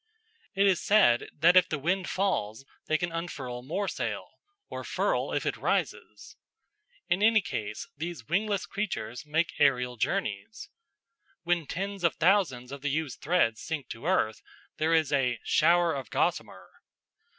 [0.55, 4.31] It is said that if the wind falls they can unfurl more sail,
[4.67, 6.35] or furl if it rises.
[7.07, 10.69] In any case, these wingless creatures make aerial journeys.
[11.43, 14.41] When tens of thousands of the used threads sink to earth,
[14.77, 16.71] there is a "shower of gossamer."